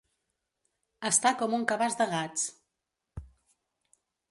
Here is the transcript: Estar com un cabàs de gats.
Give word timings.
Estar 1.09 1.33
com 1.41 1.53
un 1.59 1.67
cabàs 1.73 1.99
de 2.01 2.09
gats. 2.15 2.49